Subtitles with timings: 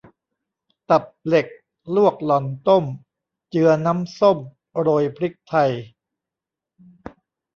[0.89, 1.47] ตับเหล็ก
[1.95, 2.83] ลวกหล่อนต้ม
[3.49, 4.37] เจือน้ำส้ม
[4.79, 5.71] โรยพริกไทย